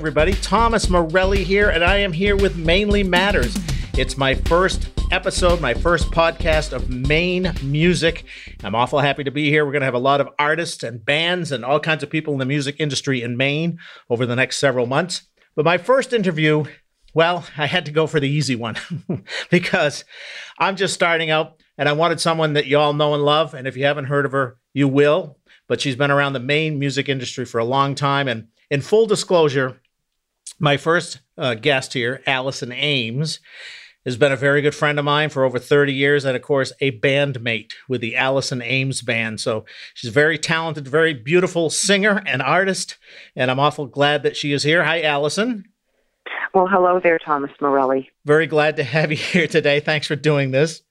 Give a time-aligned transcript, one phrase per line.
[0.00, 0.32] everybody.
[0.32, 3.54] Thomas Morelli here, and I am here with Mainly Matters.
[3.98, 8.24] It's my first episode, my first podcast of Maine music.
[8.64, 9.62] I'm awful happy to be here.
[9.62, 12.32] We're going to have a lot of artists and bands and all kinds of people
[12.32, 13.78] in the music industry in Maine
[14.08, 15.24] over the next several months.
[15.54, 16.64] But my first interview,
[17.12, 18.76] well, I had to go for the easy one
[19.50, 20.06] because
[20.58, 23.52] I'm just starting out and I wanted someone that you all know and love.
[23.52, 25.36] And if you haven't heard of her, you will.
[25.68, 28.28] But she's been around the Maine music industry for a long time.
[28.28, 29.79] And in full disclosure,
[30.60, 33.40] my first uh, guest here, Allison Ames,
[34.04, 36.72] has been a very good friend of mine for over 30 years and of course
[36.80, 39.40] a bandmate with the Allison Ames band.
[39.40, 42.96] So she's a very talented, very beautiful singer and artist
[43.34, 44.84] and I'm awful glad that she is here.
[44.84, 45.64] Hi Allison.
[46.54, 48.10] Well, hello there Thomas Morelli.
[48.24, 49.80] Very glad to have you here today.
[49.80, 50.82] Thanks for doing this.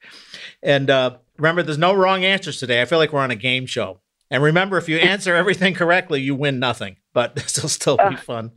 [0.62, 2.82] And uh, remember there's no wrong answers today.
[2.82, 4.02] I feel like we're on a game show.
[4.32, 6.98] And remember, if you answer everything correctly, you win nothing.
[7.14, 8.52] But this will still be fun.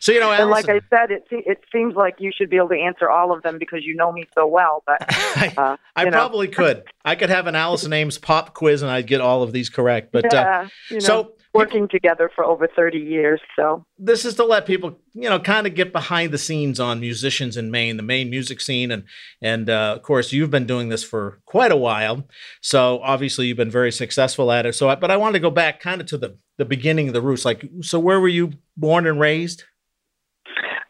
[0.00, 2.56] So you know, Allison, and like I said, it it seems like you should be
[2.56, 4.82] able to answer all of them because you know me so well.
[4.86, 5.02] But
[5.58, 6.84] uh, I, I probably could.
[7.04, 10.12] I could have an Allison Ames pop quiz, and I'd get all of these correct.
[10.12, 11.00] But uh, yeah, uh, you know.
[11.00, 13.40] so working together for over 30 years.
[13.56, 17.00] So this is to let people, you know, kind of get behind the scenes on
[17.00, 19.04] musicians in Maine, the Maine music scene, and
[19.40, 22.26] and uh, of course you've been doing this for quite a while.
[22.60, 24.74] So obviously you've been very successful at it.
[24.74, 27.20] So, but I want to go back kind of to the the beginning of the
[27.20, 27.44] roots.
[27.44, 29.64] Like, so where were you born and raised?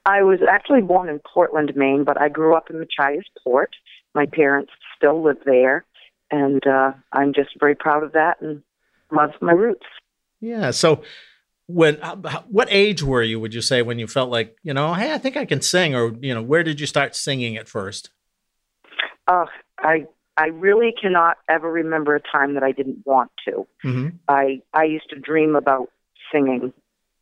[0.05, 3.71] I was actually born in Portland, Maine, but I grew up in Machias Port.
[4.15, 5.87] My parents still live there,
[6.31, 8.63] and uh, I'm just very proud of that and
[9.11, 9.87] love my roots.
[10.41, 10.73] Yeah.
[10.73, 11.03] So,
[11.69, 11.95] when
[12.49, 13.41] what age were you?
[13.41, 15.95] Would you say when you felt like you know, hey, I think I can sing,
[15.95, 18.11] or you know, where did you start singing at first?
[19.27, 19.47] Oh,
[19.79, 23.67] I I really cannot ever remember a time that I didn't want to.
[23.85, 24.09] Mm-hmm.
[24.29, 25.91] I I used to dream about
[26.33, 26.73] singing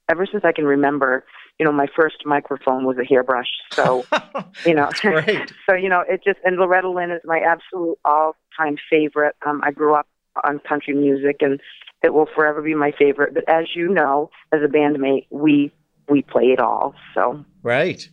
[0.08, 1.25] ever since I can remember.
[1.58, 4.05] You know, my first microphone was a hairbrush, so
[4.67, 4.90] you know,
[5.68, 9.36] so you know, it just and Loretta Lynn is my absolute all-time favorite.
[9.45, 10.06] Um, I grew up
[10.45, 11.61] on country music, and
[12.02, 13.35] it will forever be my favorite.
[13.35, 15.73] But as you know, as a bandmate, we
[16.08, 16.95] we play it all.
[17.14, 18.08] So right.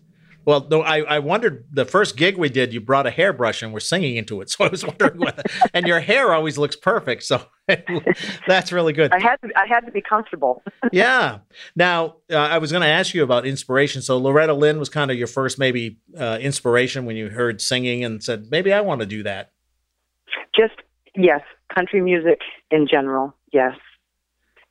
[0.48, 3.74] Well, no, I, I wondered the first gig we did, you brought a hairbrush and
[3.74, 4.48] we're singing into it.
[4.58, 7.24] So I was wondering what, and your hair always looks perfect.
[7.24, 7.42] So
[8.48, 9.12] that's really good.
[9.12, 10.64] I had to, I had to be comfortable.
[10.94, 11.40] yeah.
[11.76, 14.02] Now, uh, I was going to ask you about inspiration.
[14.02, 18.06] So Loretta Lynn was kind of your first maybe uh, inspiration when you heard singing
[18.06, 19.52] and said, maybe I want to do that.
[20.56, 20.76] Just,
[21.14, 21.42] yes,
[21.76, 22.40] country music
[22.72, 23.36] in general.
[23.52, 23.76] Yes.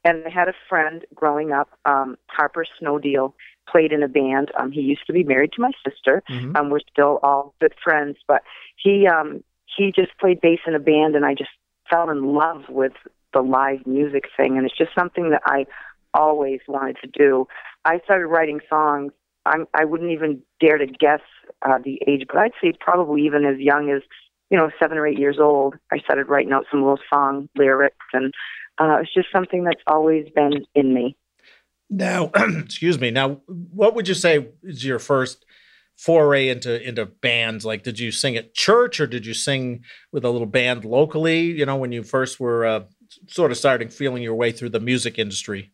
[0.05, 3.35] And I had a friend growing up, um, Harper Snowdeal,
[3.71, 4.51] played in a band.
[4.59, 6.23] Um, he used to be married to my sister.
[6.31, 6.57] Mm-hmm.
[6.57, 8.43] Um, we're still all good friends, but
[8.77, 9.43] he um,
[9.77, 11.51] he just played bass in a band, and I just
[11.91, 12.93] fell in love with
[13.33, 15.67] the live music thing, and it's just something that I
[16.15, 17.47] always wanted to do.
[17.85, 19.13] I started writing songs.
[19.45, 21.21] I'm, I wouldn't even dare to guess
[21.63, 24.03] uh, the age, but I'd say probably even as young as
[24.51, 25.75] you know seven or eight years old.
[25.93, 28.33] I started writing out some little song lyrics, and
[28.79, 31.17] uh, it's just something that's always been in me.
[31.89, 33.11] Now, excuse me.
[33.11, 35.45] Now, what would you say is your first
[35.97, 37.65] foray into into bands?
[37.65, 39.83] Like, did you sing at church or did you sing
[40.13, 41.43] with a little band locally?
[41.43, 42.85] You know, when you first were uh,
[43.29, 45.73] sort of starting feeling your way through the music industry.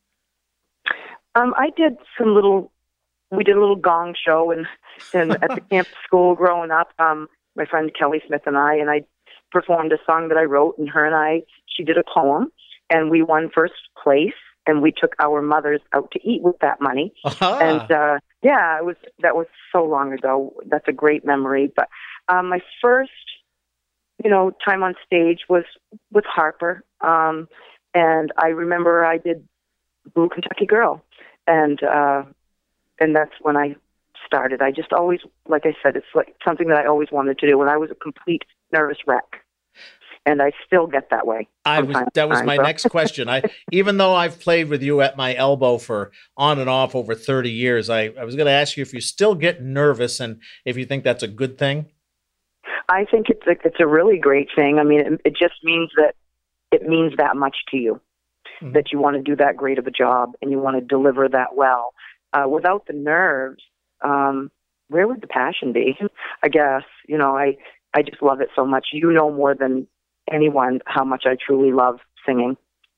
[1.34, 2.72] Um, I did some little.
[3.30, 4.66] We did a little gong show and
[5.14, 6.92] and at the camp school growing up.
[6.98, 9.02] Um, my friend Kelly Smith and I and I
[9.50, 12.52] performed a song that I wrote, and her and I she did a poem,
[12.90, 14.34] and we won first place
[14.66, 17.12] and we took our mothers out to eat with that money.
[17.24, 17.58] Uh-huh.
[17.60, 20.54] And uh, yeah, it was that was so long ago.
[20.66, 21.72] That's a great memory.
[21.74, 21.88] But
[22.28, 23.10] um, my first,
[24.22, 25.64] you know, time on stage was
[26.12, 27.48] with Harper, um,
[27.94, 29.46] and I remember I did
[30.14, 31.02] Blue Kentucky Girl,
[31.46, 32.22] and uh,
[33.00, 33.76] and that's when I
[34.24, 34.62] started.
[34.62, 37.58] I just always, like I said, it's like something that I always wanted to do.
[37.58, 39.44] When I was a complete nervous wreck,
[40.24, 41.48] and I still get that way.
[41.64, 43.28] I was that was my next question.
[43.28, 47.14] I even though I've played with you at my elbow for on and off over
[47.14, 50.40] 30 years, I, I was going to ask you if you still get nervous and
[50.64, 51.86] if you think that's a good thing.
[52.88, 54.78] I think it's a, it's a really great thing.
[54.78, 56.14] I mean, it, it just means that
[56.70, 58.00] it means that much to you
[58.62, 58.72] mm-hmm.
[58.72, 61.28] that you want to do that great of a job and you want to deliver
[61.28, 61.92] that well.
[62.32, 63.62] Uh, without the nerves,
[64.02, 64.50] um,
[64.88, 65.96] where would the passion be?
[66.42, 67.56] I guess you know I
[67.94, 68.88] I just love it so much.
[68.92, 69.86] You know more than
[70.32, 72.56] anyone how much I truly love singing.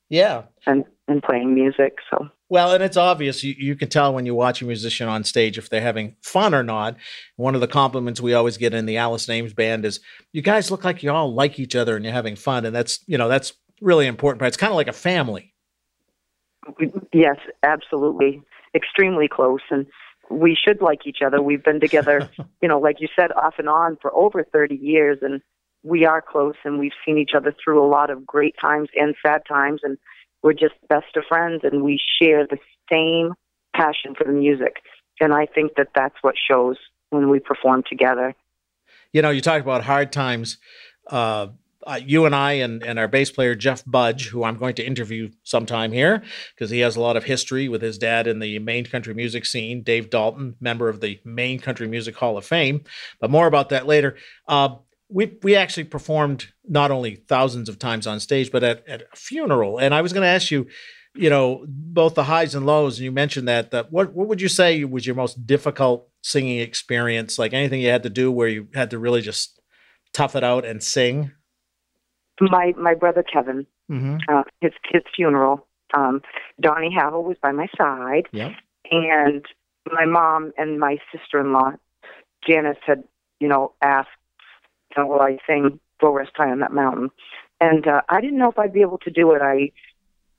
[0.09, 0.43] Yeah.
[0.65, 1.97] And and playing music.
[2.09, 5.23] So well, and it's obvious you, you can tell when you watch a musician on
[5.23, 6.95] stage if they're having fun or not.
[7.37, 9.99] One of the compliments we always get in the Alice Ames band is
[10.31, 12.65] you guys look like you all like each other and you're having fun.
[12.65, 14.39] And that's you know, that's really important.
[14.39, 15.53] But it's kind of like a family.
[17.13, 18.41] Yes, absolutely.
[18.73, 19.61] Extremely close.
[19.69, 19.85] And
[20.29, 21.41] we should like each other.
[21.41, 22.29] We've been together,
[22.61, 25.41] you know, like you said, off and on for over 30 years, and
[25.85, 29.15] we are close, and we've seen each other through a lot of great times and
[29.23, 29.97] sad times, and
[30.41, 32.57] we're just best of friends, and we share the
[32.91, 33.33] same
[33.75, 34.77] passion for the music.
[35.19, 36.77] And I think that that's what shows
[37.11, 38.33] when we perform together.
[39.13, 40.57] You know, you talked about hard times.
[41.07, 41.47] Uh,
[41.85, 44.85] uh, you and I and, and our bass player Jeff Budge, who I'm going to
[44.85, 46.23] interview sometime here
[46.55, 49.45] because he has a lot of history with his dad in the Maine country music
[49.45, 49.83] scene.
[49.83, 52.83] Dave Dalton, member of the Maine Country Music Hall of Fame,
[53.19, 54.17] but more about that later.
[54.47, 54.75] Uh,
[55.09, 59.15] we we actually performed not only thousands of times on stage, but at, at a
[59.15, 59.77] funeral.
[59.77, 60.67] And I was going to ask you,
[61.13, 62.97] you know, both the highs and lows.
[62.97, 63.71] And you mentioned that.
[63.71, 67.37] That what what would you say was your most difficult singing experience?
[67.37, 69.61] Like anything you had to do where you had to really just
[70.13, 71.31] tough it out and sing?
[72.41, 74.17] my my brother Kevin, Mm-hmm.
[74.27, 75.67] uh, his his funeral.
[75.95, 76.21] Um,
[76.59, 78.53] Donnie Havel was by my side, Yeah.
[78.91, 79.45] and
[79.89, 81.71] my mom and my sister in law,
[82.45, 83.03] Janice, had
[83.39, 84.09] you know asked,
[84.97, 87.11] know, will I sing "Go Rest High on That Mountain?"
[87.61, 89.41] And uh, I didn't know if I'd be able to do it.
[89.41, 89.71] I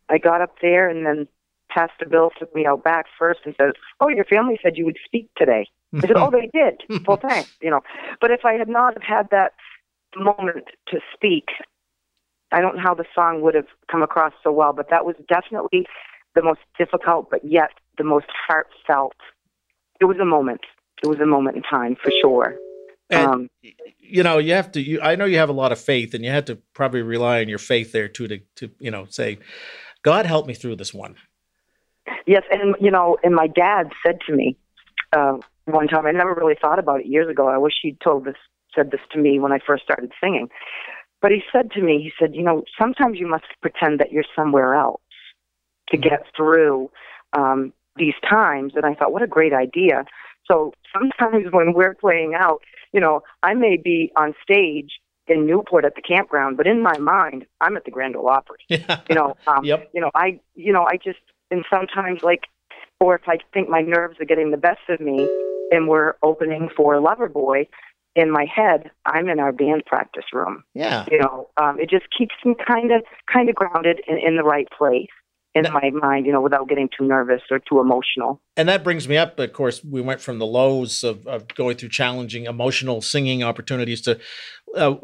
[0.08, 1.26] I got up there, and then
[1.68, 4.98] Pastor Bill took me out back first and said, "Oh, your family said you would
[5.04, 7.52] speak today." I said, "Oh, they did." well, thanks.
[7.60, 7.80] You know,
[8.20, 9.52] but if I had not have had that
[10.16, 11.48] moment to speak,
[12.52, 14.72] I don't know how the song would have come across so well.
[14.72, 15.86] But that was definitely
[16.34, 19.16] the most difficult, but yet the most heartfelt.
[20.00, 20.60] It was a moment.
[21.02, 22.56] It was a moment in time for sure.
[23.08, 23.50] And um,
[23.98, 24.80] you know, you have to.
[24.80, 27.40] You, I know you have a lot of faith, and you had to probably rely
[27.40, 29.38] on your faith there too to to you know say,
[30.02, 31.16] God help me through this one.
[32.26, 34.56] Yes, and you know, and my dad said to me
[35.12, 36.06] uh, one time.
[36.06, 37.48] I never really thought about it years ago.
[37.48, 38.36] I wish he'd told this,
[38.74, 40.48] said this to me when I first started singing.
[41.22, 44.24] But he said to me, he said, you know, sometimes you must pretend that you're
[44.34, 45.00] somewhere else
[45.88, 46.90] to get through
[47.32, 48.74] um, these times.
[48.76, 50.04] And I thought, what a great idea.
[50.50, 52.62] So sometimes when we're playing out,
[52.96, 54.92] you know, I may be on stage
[55.28, 58.60] in Newport at the campground, but in my mind, I'm at the Grand Ole Opry
[58.70, 59.00] Yeah.
[59.10, 59.90] you know um Yep.
[59.94, 61.18] you know i you know i just
[61.50, 62.44] and sometimes like
[63.00, 65.18] or if i think my nerves are getting the best of me
[65.72, 67.66] and we're opening for loverboy
[68.14, 71.04] in my head i'm in our band practice room Yeah.
[71.10, 73.02] you know um it just keeps me kind of
[73.32, 75.14] kind of grounded in, in the right place
[75.56, 78.84] in Now- my mind you know without getting too nervous or too emotional And that
[78.84, 79.38] brings me up.
[79.38, 84.00] Of course, we went from the lows of, of going through challenging emotional singing opportunities
[84.02, 84.18] to
[84.76, 84.94] uh,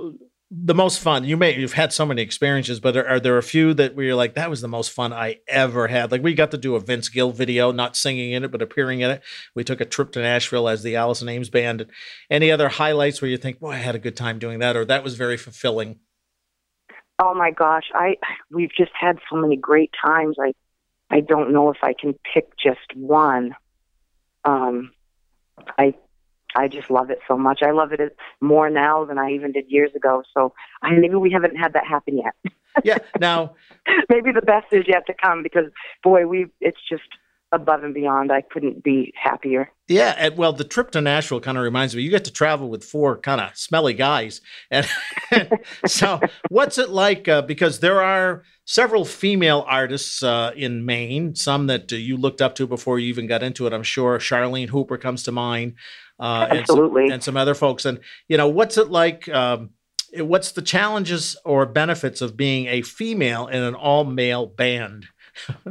[0.54, 1.25] the most fun.
[1.25, 4.04] You may you've had so many experiences, but are, are there a few that where
[4.04, 6.12] you're like that was the most fun I ever had?
[6.12, 9.00] Like we got to do a Vince Gill video, not singing in it, but appearing
[9.00, 9.22] in it.
[9.55, 11.87] We took a trip to Nashville as the Allison Ames band.
[12.31, 14.84] Any other highlights where you think, boy, I had a good time doing that, or
[14.84, 16.00] that was very fulfilling?
[17.19, 18.17] Oh my gosh i
[18.50, 20.37] we've just had so many great times.
[20.41, 20.53] I
[21.11, 23.55] i don't know if i can pick just one.
[24.44, 24.93] Um
[25.79, 25.94] i
[26.55, 27.61] i just love it so much.
[27.62, 30.23] I love it more now than i even did years ago.
[30.35, 32.55] So i maybe we haven't had that happen yet.
[32.85, 32.99] Yeah.
[33.20, 33.55] Now,
[34.08, 35.67] maybe the best is yet to come because
[36.03, 37.03] boy we it's just
[37.52, 41.58] above and beyond i couldn't be happier Yeah, and, well, the trip to Nashville kind
[41.58, 42.02] of reminds me.
[42.02, 44.40] You get to travel with four kind of smelly guys,
[44.70, 44.88] and
[45.87, 46.19] so
[46.49, 47.28] what's it like?
[47.28, 52.41] Uh, because there are several female artists uh, in Maine, some that uh, you looked
[52.41, 53.72] up to before you even got into it.
[53.74, 55.74] I'm sure Charlene Hooper comes to mind,
[56.19, 57.08] uh, and, some, Absolutely.
[57.10, 57.84] and some other folks.
[57.84, 59.29] And you know, what's it like?
[59.29, 59.70] Um,
[60.15, 65.06] what's the challenges or benefits of being a female in an all male band?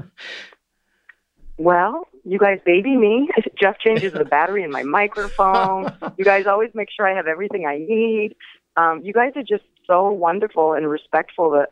[1.62, 3.30] Well, you guys baby me.
[3.62, 5.86] Jeff changes the battery in my microphone.
[6.18, 8.36] You guys always make sure I have everything I need.
[8.76, 11.70] Um, you guys are just so wonderful and respectful that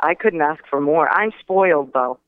[0.00, 1.10] I couldn't ask for more.
[1.10, 2.18] I'm spoiled though.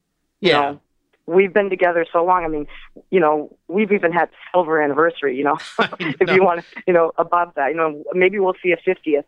[0.41, 0.61] You Yeah.
[0.61, 0.81] know,
[1.27, 2.45] we've been together so long.
[2.45, 2.67] I mean,
[3.11, 5.59] you know, we've even had silver anniversary, you know,
[6.01, 9.25] if you want to, you know, above that, you know, maybe we'll see a 50th.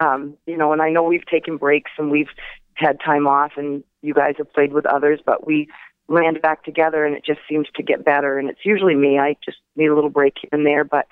[0.00, 2.30] Um, you know, and I know we've taken breaks and we've
[2.74, 5.68] had time off and you guys have played with others, but we
[6.08, 9.18] land back together and it just seems to get better and it's usually me.
[9.18, 11.06] I just need a little break here and there, but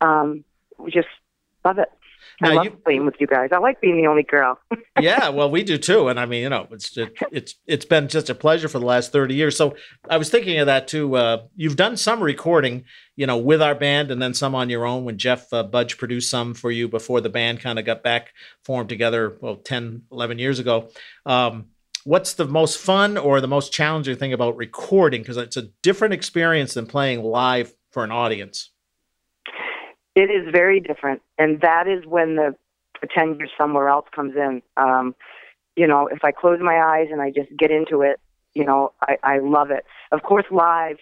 [0.00, 0.44] um
[0.78, 1.08] we just
[1.64, 1.88] love it.
[2.40, 3.50] I Now love you- playing with you guys.
[3.52, 4.58] I like being the only girl.
[5.00, 8.08] yeah, well, we do too, and I mean, you know, it's it, it's it's been
[8.08, 9.56] just a pleasure for the last thirty years.
[9.56, 9.74] So
[10.08, 11.16] I was thinking of that too.
[11.16, 12.84] Uh, you've done some recording,
[13.16, 15.04] you know, with our band, and then some on your own.
[15.04, 18.32] When Jeff uh, Budge produced some for you before the band kind of got back
[18.64, 20.90] formed together, well, 10, 11 years ago.
[21.26, 21.66] Um,
[22.04, 25.22] what's the most fun or the most challenging thing about recording?
[25.22, 28.70] Because it's a different experience than playing live for an audience.
[30.14, 32.54] It is very different, and that is when the
[32.94, 34.62] pretend you're somewhere else comes in.
[34.76, 35.14] Um,
[35.74, 38.20] you know, if I close my eyes and I just get into it,
[38.54, 39.84] you know, I, I love it.
[40.12, 40.98] Of course, live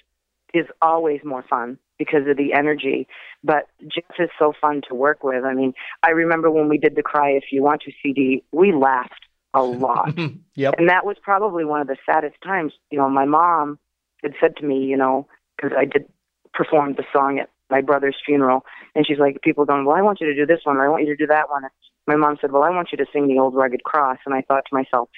[0.55, 3.07] is always more fun, because of the energy.
[3.45, 5.45] But Jeff is so fun to work with.
[5.45, 8.73] I mean, I remember when we did the Cry If You Want to CD, we
[8.73, 10.17] laughed a lot.
[10.55, 10.75] yep.
[10.79, 12.73] And that was probably one of the saddest times.
[12.91, 13.79] You know, my mom
[14.23, 15.27] had said to me, you know,
[15.57, 16.07] because I did
[16.53, 18.65] perform the song at my brother's funeral,
[18.95, 20.89] and she's like, people going, well, I want you to do this one, or I
[20.89, 21.63] want you to do that one.
[22.07, 24.43] My mom said, well, I want you to sing the old rugged cross, and I
[24.43, 25.09] thought to myself,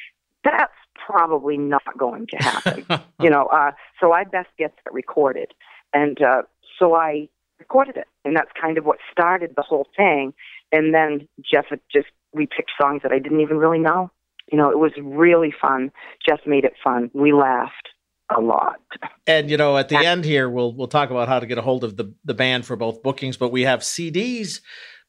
[0.45, 2.85] that's probably not going to happen.
[3.21, 5.53] you know, uh, so I best get that recorded,
[5.95, 6.43] and uh,
[6.79, 10.35] so I recorded it, and that's kind of what started the whole thing.
[10.73, 14.11] And then Jeff had just we picked songs that I didn't even really know.
[14.53, 15.91] You know, it was really fun.
[16.27, 17.11] Jeff made it fun.
[17.15, 17.89] We laughed
[18.37, 18.81] a lot.
[19.27, 21.63] And you know, at the end here, we'll we'll talk about how to get a
[21.63, 24.61] hold of the the band for both bookings, but we have CDs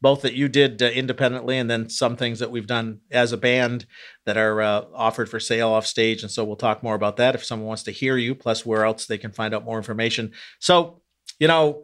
[0.03, 3.37] both that you did uh, independently and then some things that we've done as a
[3.37, 3.85] band
[4.25, 7.35] that are uh, offered for sale off stage and so we'll talk more about that
[7.35, 10.29] if someone wants to hear you plus where else they can find out more information
[10.59, 11.01] so
[11.39, 11.83] you know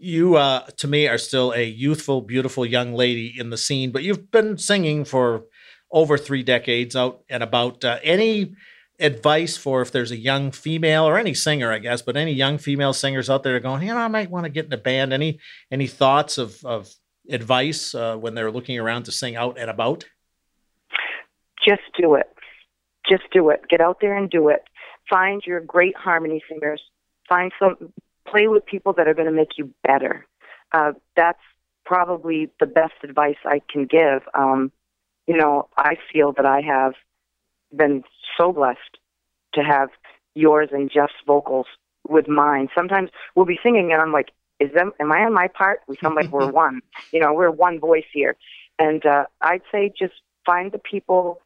[0.00, 4.02] you uh, to me are still a youthful beautiful young lady in the scene but
[4.02, 5.44] you've been singing for
[5.90, 8.54] over three decades out and about uh, any
[9.00, 12.58] advice for if there's a young female or any singer, I guess, but any young
[12.58, 15.12] female singers out there going, you know, I might want to get in a band.
[15.12, 16.92] Any any thoughts of of
[17.28, 20.04] advice uh, when they're looking around to sing out and about?
[21.66, 22.26] Just do it.
[23.08, 23.62] Just do it.
[23.68, 24.62] Get out there and do it.
[25.08, 26.82] Find your great harmony singers.
[27.28, 27.92] Find some.
[28.26, 30.26] Play with people that are going to make you better.
[30.72, 31.40] Uh, that's
[31.84, 34.22] probably the best advice I can give.
[34.34, 34.70] Um,
[35.30, 36.94] you know, I feel that I have
[37.72, 38.02] been
[38.36, 38.98] so blessed
[39.54, 39.90] to have
[40.34, 41.66] yours and Jeff's vocals
[42.08, 42.66] with mine.
[42.74, 45.82] Sometimes we'll be singing and I'm like, is them am I on my part?
[45.86, 46.80] We sound like we're one.
[47.12, 48.34] You know, we're one voice here.
[48.80, 51.40] And uh I'd say just find the people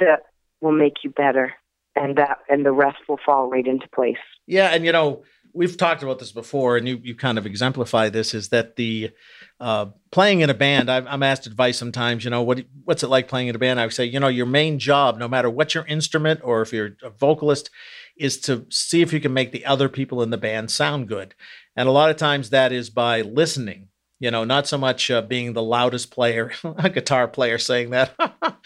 [0.00, 0.24] that
[0.60, 1.54] will make you better
[1.94, 4.24] and that and the rest will fall right into place.
[4.48, 8.08] Yeah, and you know, we've talked about this before, and you, you kind of exemplify
[8.08, 9.10] this is that the
[9.58, 10.90] uh, playing in a band.
[10.90, 12.24] i am asked advice sometimes.
[12.24, 13.80] You know, what what's it like playing in a band?
[13.80, 16.72] I would say, you know, your main job, no matter what your instrument or if
[16.72, 17.70] you're a vocalist,
[18.16, 21.34] is to see if you can make the other people in the band sound good.
[21.76, 23.88] And a lot of times that is by listening.
[24.18, 28.12] You know, not so much uh, being the loudest player, a guitar player saying that.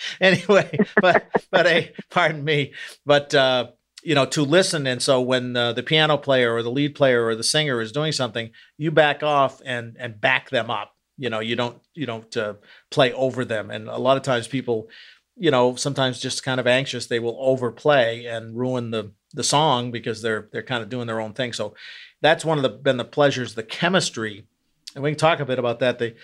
[0.20, 2.72] anyway, but but a pardon me,
[3.06, 3.68] but uh,
[4.04, 4.86] you know, to listen.
[4.86, 7.90] And so when uh, the piano player or the lead player or the singer is
[7.90, 10.94] doing something, you back off and and back them up.
[11.16, 12.54] You know, you don't you don't uh,
[12.90, 13.70] play over them.
[13.70, 14.88] And a lot of times people,
[15.36, 19.90] you know, sometimes just kind of anxious, they will overplay and ruin the the song
[19.90, 21.54] because they're they're kind of doing their own thing.
[21.54, 21.74] So
[22.20, 24.46] that's one of the been the pleasures, the chemistry,
[24.94, 25.98] and we can talk a bit about that.
[25.98, 26.14] The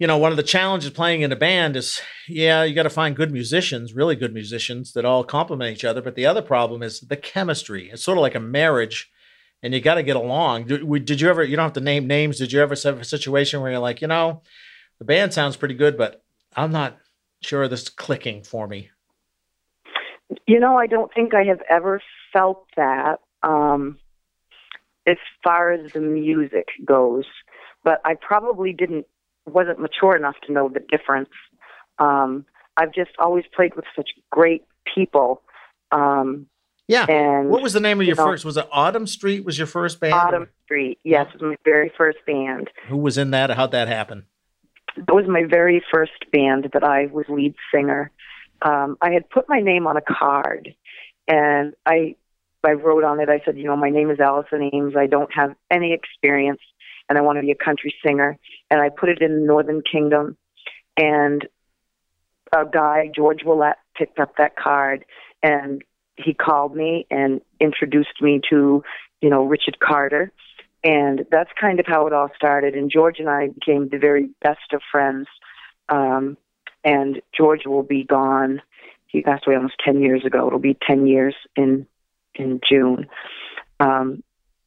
[0.00, 2.90] you know, one of the challenges playing in a band is, yeah, you got to
[2.90, 6.00] find good musicians, really good musicians that all complement each other.
[6.00, 7.90] But the other problem is the chemistry.
[7.90, 9.10] It's sort of like a marriage,
[9.62, 10.68] and you got to get along.
[10.68, 11.44] Did, did you ever?
[11.44, 12.38] You don't have to name names.
[12.38, 14.40] Did you ever have a situation where you're like, you know,
[14.98, 16.22] the band sounds pretty good, but
[16.56, 16.96] I'm not
[17.42, 18.88] sure this is clicking for me.
[20.46, 22.00] You know, I don't think I have ever
[22.32, 23.98] felt that um,
[25.06, 27.26] as far as the music goes,
[27.84, 29.06] but I probably didn't
[29.52, 31.30] wasn't mature enough to know the difference.
[31.98, 32.44] Um,
[32.76, 34.64] I've just always played with such great
[34.94, 35.42] people.
[35.92, 36.46] Um,
[36.88, 37.06] yeah.
[37.06, 38.44] And what was the name of your know, first?
[38.44, 39.44] Was it Autumn Street?
[39.44, 40.14] Was your first band?
[40.14, 40.48] Autumn?
[40.64, 40.98] Street.
[41.04, 42.68] Yes, it was my very first band.
[42.88, 43.50] Who was in that?
[43.50, 44.26] How'd that happen?
[44.96, 48.10] That was my very first band that I was lead singer.
[48.62, 50.74] Um, I had put my name on a card,
[51.28, 52.16] and I
[52.64, 53.28] I wrote on it.
[53.28, 54.94] I said, you know, my name is Allison Ames.
[54.96, 56.60] I don't have any experience
[57.10, 58.38] and I want to be a country singer.
[58.70, 60.38] And I put it in the Northern Kingdom.
[60.96, 61.46] And
[62.52, 65.04] a guy, George Willette, picked up that card
[65.42, 65.82] and
[66.16, 68.84] he called me and introduced me to,
[69.20, 70.32] you know, Richard Carter.
[70.84, 72.74] And that's kind of how it all started.
[72.74, 75.26] And George and I became the very best of friends.
[75.88, 76.36] Um,
[76.84, 78.62] and George will be gone.
[79.08, 80.46] He passed away almost 10 years ago.
[80.46, 81.86] It'll be 10 years in
[82.36, 83.08] in June.
[83.80, 84.22] Um,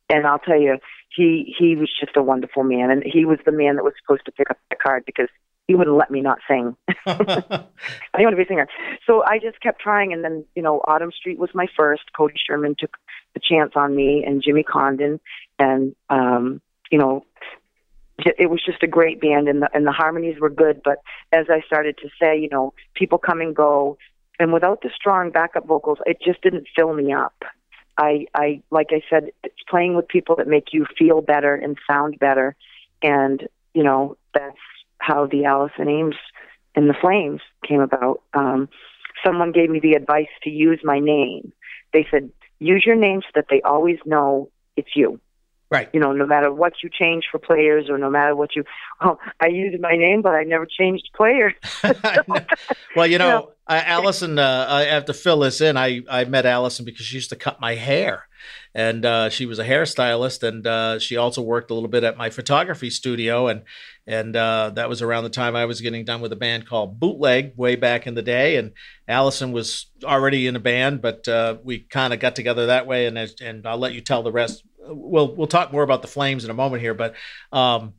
[0.10, 0.78] and I'll tell you,
[1.16, 4.26] he he was just a wonderful man, and he was the man that was supposed
[4.26, 5.30] to pick up the card because
[5.68, 6.76] he wouldn't let me not sing.
[7.06, 8.68] I didn't want to be a singer,
[9.06, 10.12] so I just kept trying.
[10.12, 12.04] And then you know, Autumn Street was my first.
[12.16, 12.98] Cody Sherman took
[13.34, 15.20] the chance on me, and Jimmy Condon,
[15.60, 17.26] and um, you know,
[18.18, 20.82] it was just a great band, and the and the harmonies were good.
[20.84, 20.98] But
[21.32, 23.98] as I started to say, you know, people come and go,
[24.40, 27.44] and without the strong backup vocals, it just didn't fill me up.
[27.98, 31.78] I, I, like I said, it's playing with people that make you feel better and
[31.90, 32.56] sound better,
[33.02, 34.58] and you know that's
[34.98, 36.16] how the Allison Ames
[36.76, 38.22] and the Flames came about.
[38.34, 38.70] Um,
[39.26, 41.54] someone gave me the advice to use my name.
[41.92, 45.20] They said use your name so that they always know it's you.
[45.74, 45.90] Right.
[45.92, 48.64] You know, no matter what you change for players or no matter what you,
[49.02, 51.56] oh, I used my name, but I never changed players.
[52.96, 55.76] well, you know, uh, Allison, uh, I have to fill this in.
[55.76, 58.28] I, I met Allison because she used to cut my hair
[58.76, 62.18] and uh, she was a hairstylist and uh, she also worked a little bit at
[62.18, 63.64] my photography studio and
[64.06, 67.00] and uh, that was around the time I was getting done with a band called
[67.00, 68.74] Bootleg way back in the day and
[69.08, 73.06] Allison was already in a band but uh, we kind of got together that way
[73.06, 76.44] and and I'll let you tell the rest we'll we'll talk more about the flames
[76.44, 77.16] in a moment here but
[77.52, 77.94] um,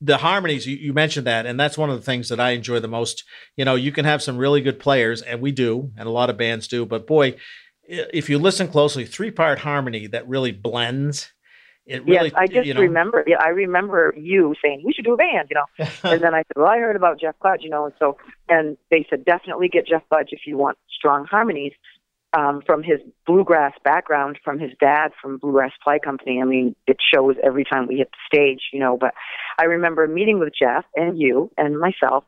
[0.00, 2.80] the harmonies you, you, mentioned that and that's one of the things that i enjoy
[2.80, 3.24] the most
[3.56, 6.30] you know you can have some really good players and we do and a lot
[6.30, 7.34] of bands do but boy
[7.86, 11.32] if you listen closely three part harmony that really blends
[11.86, 13.24] it really, yes, I just you know, remember.
[13.26, 15.86] Yeah, I remember you saying we should do a band, you know.
[16.10, 18.16] and then I said, well, I heard about Jeff Budge, you know, and so
[18.48, 21.72] and they said definitely get Jeff Budge if you want strong harmonies
[22.36, 26.40] um, from his bluegrass background, from his dad from Bluegrass Play Company.
[26.42, 28.96] I mean, it shows every time we hit the stage, you know.
[28.98, 29.14] But
[29.58, 32.24] I remember meeting with Jeff and you and myself,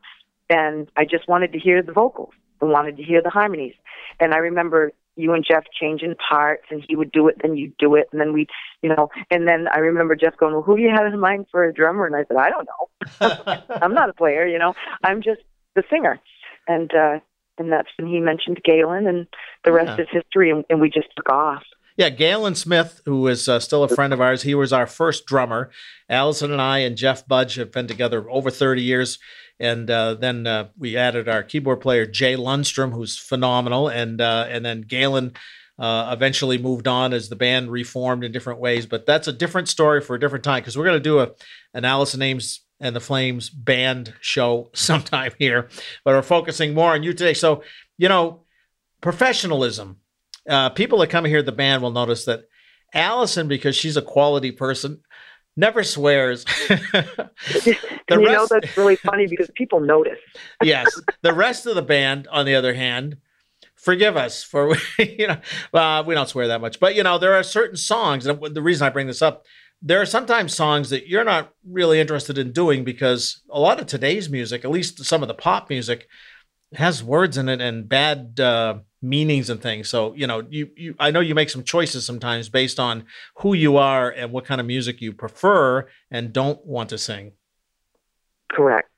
[0.49, 2.33] and I just wanted to hear the vocals.
[2.61, 3.75] I wanted to hear the harmonies.
[4.19, 7.75] And I remember you and Jeff changing parts, and he would do it, then you'd
[7.77, 8.47] do it, and then we,
[8.81, 9.09] you know.
[9.29, 11.73] And then I remember Jeff going, "Well, who do you have in mind for a
[11.73, 13.63] drummer?" And I said, "I don't know.
[13.81, 14.73] I'm not a player, you know.
[15.03, 15.41] I'm just
[15.75, 16.19] the singer."
[16.67, 17.19] And uh
[17.57, 19.27] and that's when he mentioned Galen, and
[19.63, 20.03] the rest yeah.
[20.03, 21.63] is history, and, and, we just took off.
[21.97, 25.25] Yeah, Galen Smith, who is uh, still a friend of ours, he was our first
[25.25, 25.71] drummer.
[26.07, 29.17] Allison and I and Jeff Budge have been together over 30 years.
[29.59, 33.87] And uh, then uh, we added our keyboard player, Jay Lundstrom, who's phenomenal.
[33.87, 35.33] And, uh, and then Galen
[35.79, 38.85] uh, eventually moved on as the band reformed in different ways.
[38.85, 41.31] But that's a different story for a different time because we're going to do a,
[41.73, 45.69] an Allison Ames and the Flames band show sometime here,
[46.03, 47.33] but we're focusing more on you today.
[47.33, 47.63] So,
[47.97, 48.41] you know,
[49.01, 49.97] professionalism.
[50.47, 52.45] Uh, people that come here, the band will notice that
[52.93, 55.01] Allison, because she's a quality person,
[55.57, 56.45] never swears.
[56.69, 57.27] the
[58.09, 60.19] you rest, know that's really funny because people notice.
[60.63, 60.87] yes,
[61.21, 63.17] the rest of the band, on the other hand,
[63.75, 65.39] forgive us for you know
[65.73, 68.61] uh, we don't swear that much, but you know there are certain songs, and the
[68.61, 69.45] reason I bring this up
[69.81, 73.85] there are sometimes songs that you're not really interested in doing because a lot of
[73.85, 76.07] today's music, at least some of the pop music,
[76.73, 79.87] has words in it and bad uh, meanings and things.
[79.87, 83.05] So you know, you you I know you make some choices sometimes based on
[83.37, 87.33] who you are and what kind of music you prefer and don't want to sing.
[88.51, 88.89] Correct.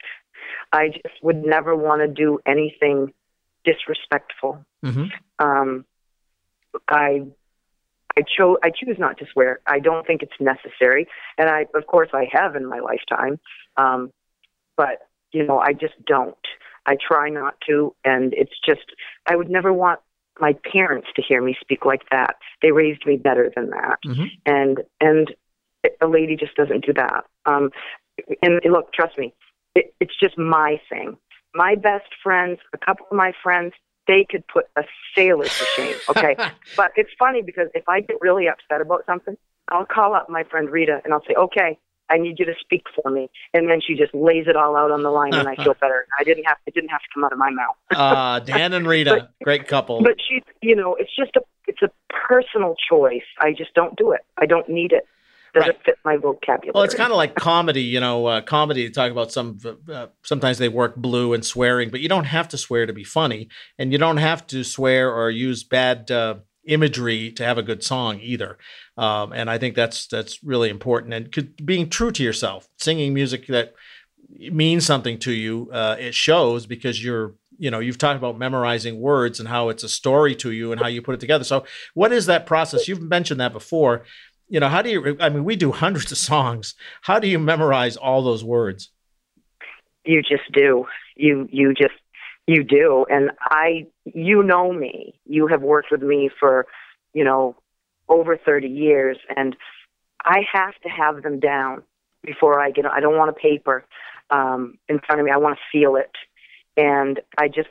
[0.72, 3.14] I just would never want to do anything
[3.66, 4.64] disrespectful.
[4.86, 5.06] Mm-hmm.
[5.44, 5.86] Um,
[6.88, 7.24] I
[8.18, 9.60] I chose I choose not to swear.
[9.68, 13.40] I don't think it's necessary, and I of course I have in my lifetime,
[13.78, 14.12] um,
[14.78, 16.36] but you know I just don't.
[16.86, 18.94] I try not to, and it's just
[19.28, 20.00] I would never want
[20.40, 22.38] my parents to hear me speak like that.
[22.62, 24.26] They raised me better than that, mm-hmm.
[24.46, 25.34] and and
[26.02, 27.26] a lady just doesn't do that.
[27.46, 27.70] Um,
[28.42, 29.34] and, and look, trust me,
[29.76, 31.18] it, it's just my thing.
[31.54, 33.74] My best friends, a couple of my friends,
[34.10, 34.84] they could put a
[35.16, 35.96] sailor to shame.
[36.10, 36.36] Okay.
[36.76, 39.38] but it's funny because if I get really upset about something,
[39.70, 41.78] I'll call up my friend Rita and I'll say, okay,
[42.10, 43.30] I need you to speak for me.
[43.54, 46.08] And then she just lays it all out on the line and I feel better.
[46.20, 47.76] I didn't have, it didn't have to come out of my mouth.
[47.94, 50.02] Ah, uh, Dan and Rita, but, great couple.
[50.02, 51.92] But she's, you know, it's just a, it's a
[52.28, 53.30] personal choice.
[53.40, 54.22] I just don't do it.
[54.40, 55.06] I don't need it
[55.54, 55.86] doesn't right.
[55.86, 56.72] fit my vocabulary.
[56.74, 58.88] Well, it's kind of like comedy, you know, uh, comedy.
[58.88, 59.60] To talk about some,
[59.92, 63.04] uh, sometimes they work blue and swearing, but you don't have to swear to be
[63.04, 66.36] funny, and you don't have to swear or use bad uh,
[66.66, 68.58] imagery to have a good song either.
[68.98, 71.14] Um, and I think that's that's really important.
[71.14, 73.74] And being true to yourself, singing music that
[74.30, 79.00] means something to you, uh, it shows because you're you know you've talked about memorizing
[79.00, 81.66] words and how it's a story to you and how you put it together so
[81.94, 84.06] what is that process you've mentioned that before
[84.50, 86.76] you know, how do you, I mean, we do hundreds of songs.
[87.02, 88.90] How do you memorize all those words?
[90.06, 90.86] You just do.
[91.16, 91.94] You, you just,
[92.48, 93.06] you do.
[93.10, 95.14] And I, you know me.
[95.26, 96.66] You have worked with me for,
[97.14, 97.56] you know,
[98.08, 99.18] over 30 years.
[99.36, 99.56] And
[100.26, 101.84] I have to have them down
[102.24, 103.86] before I get, I don't want a paper
[104.32, 105.32] um, in front of me.
[105.32, 106.12] I want to feel it.
[106.76, 107.70] And I just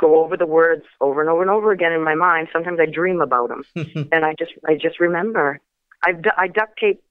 [0.00, 2.48] go over the words over and over and over again in my mind.
[2.52, 3.64] Sometimes I dream about them,
[4.12, 5.60] and I just I just remember.
[6.04, 7.02] I've I duct tape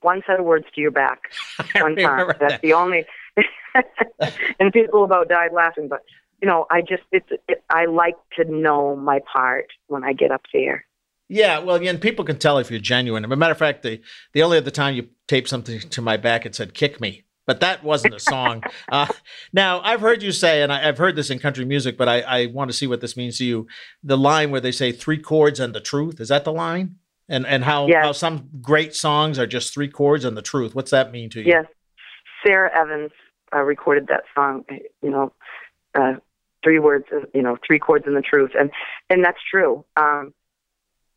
[0.00, 1.22] one set of words to your back
[1.76, 2.28] one time.
[2.28, 2.62] That's that.
[2.62, 3.04] the only.
[4.60, 6.00] and people about died laughing, but
[6.40, 10.30] you know, I just it's it, I like to know my part when I get
[10.30, 10.84] up there.
[11.28, 13.24] Yeah, well, again, people can tell if you're genuine.
[13.24, 16.16] As a matter of fact, the the only other time you taped something to my
[16.16, 18.62] back, it said "kick me," but that wasn't a song.
[18.92, 19.06] uh,
[19.52, 22.20] now, I've heard you say, and I, have heard this in country music, but I,
[22.20, 23.66] I want to see what this means to you.
[24.02, 26.96] The line where they say three chords and the truth is that the line?
[27.28, 28.04] And and how Yes.
[28.04, 30.74] how some great songs are just three chords and the truth.
[30.74, 31.46] What's that mean to you?
[31.46, 31.66] Yes,
[32.44, 33.12] Sara Evans
[33.54, 34.64] uh, recorded that song.
[35.02, 35.32] You know,
[35.94, 36.14] uh,
[36.64, 37.06] three words.
[37.32, 38.70] You know, three chords and the truth, and
[39.08, 39.84] and that's true.
[39.96, 40.34] Um,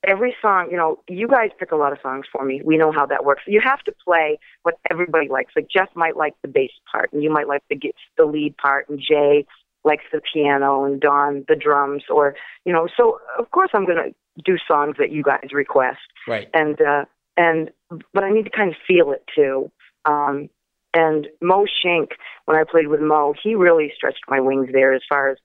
[0.08, 2.62] every song, you know, you guys pick a lot of songs for me.
[2.64, 3.42] We know how that works.
[3.48, 5.54] You have to play what everybody likes.
[5.56, 7.80] Like Jeff might like the bass part, and you might like the
[8.18, 9.46] the lead part, and Jay
[9.84, 12.88] likes the piano, and Don the drums, or you know.
[12.96, 16.50] So of course I'm going to do songs that you guys request Right.
[16.54, 17.06] and uh
[17.38, 17.72] and
[18.14, 19.72] but I need to kind of feel it too.
[20.06, 20.50] Um
[20.94, 22.12] and Mo Shink,
[22.46, 25.38] when I played with Mo, he really stretched my wings there as far as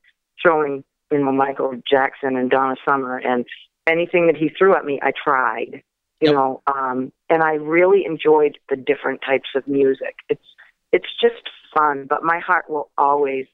[0.43, 3.45] throwing you know Michael Jackson and Donna Summer and
[3.87, 5.83] anything that he threw at me, I tried.
[6.21, 6.35] You Yep.
[6.35, 10.17] know, um and I really enjoyed the different types of music.
[10.29, 10.45] It's
[10.93, 13.47] it's just fun, but my heart will always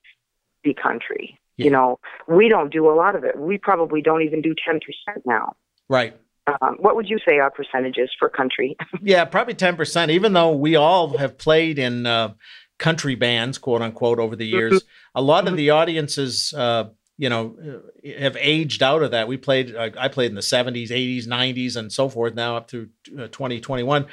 [0.62, 1.38] be country.
[1.56, 1.64] Yeah.
[1.64, 3.38] You know, we don't do a lot of it.
[3.38, 4.80] We probably don't even do 10%
[5.24, 5.54] now.
[5.88, 6.16] Right.
[6.46, 8.76] Um, what would you say our percentage is for country?
[9.02, 10.10] Yeah, probably ten percent.
[10.10, 12.34] Even though we all have played in uh,
[12.78, 14.82] country bands, quote unquote, over the years,
[15.14, 16.84] a lot of the audiences, uh,
[17.18, 17.56] you know,
[18.04, 19.28] uh, have aged out of that.
[19.28, 19.74] We played.
[19.74, 22.34] Uh, I played in the seventies, eighties, nineties, and so forth.
[22.34, 22.88] Now up through
[23.18, 24.06] uh, twenty twenty one.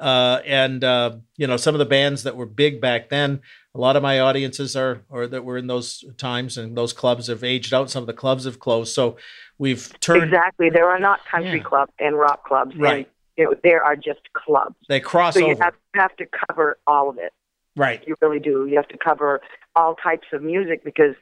[0.00, 3.40] Uh, and uh, you know some of the bands that were big back then.
[3.74, 7.28] A lot of my audiences are, or that were in those times and those clubs
[7.28, 7.90] have aged out.
[7.90, 9.16] Some of the clubs have closed, so
[9.58, 10.24] we've turned.
[10.24, 10.68] Exactly.
[10.70, 11.64] There are not country Yeah.
[11.64, 12.72] clubs and rock clubs.
[12.72, 13.08] and, Right.
[13.36, 14.74] you know, there are just clubs.
[14.88, 15.62] They cross So you over.
[15.64, 17.32] have, have to cover all of it.
[17.76, 18.02] right.
[18.06, 18.66] You really do.
[18.66, 19.40] You have to cover
[19.76, 21.14] all types of music because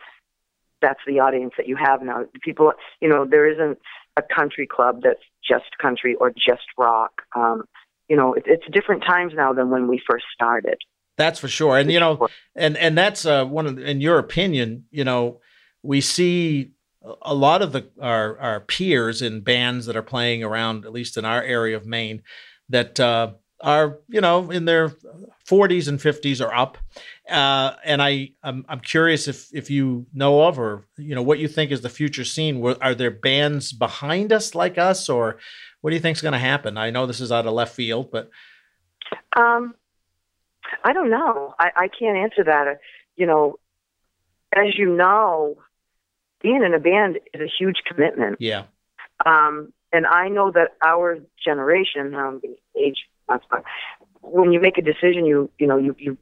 [0.80, 2.24] that's the audience that you have now.
[2.42, 3.78] People, you know, there isn't
[4.16, 7.22] a country club that's just country or just rock.
[7.34, 7.64] Um,
[8.08, 10.78] you know, it, it's different times now than when we first started.
[11.16, 11.78] That's for sure.
[11.78, 15.40] And you know, and and that's uh, one of, the- in your opinion, you know,
[15.82, 16.72] we see
[17.22, 21.16] a- lot of the our our peers in bands that are playing around, at least
[21.16, 22.22] in our area of Maine,
[22.68, 24.90] that uh, are you know in their
[25.48, 26.76] 40s and 50s or up.
[27.30, 31.38] Uh, and I I'm, I'm curious if if you know of or you know what
[31.38, 32.62] you think is the future scene.
[32.82, 35.38] Are there bands behind us like us, or
[35.80, 36.76] what do you think is going to happen?
[36.76, 38.30] I know this is out of left field, but
[39.36, 39.74] Um,
[40.84, 41.54] I don't know.
[41.58, 42.80] I, I can't answer that.
[43.16, 43.58] You know,
[44.54, 45.58] as you know,
[46.42, 48.36] being in a band is a huge commitment.
[48.40, 48.64] yeah,
[49.24, 52.98] Um, and I know that our generation, um, the age,
[54.20, 56.18] when you make a decision, you you know you you